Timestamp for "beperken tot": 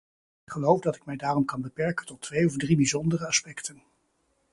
1.61-2.21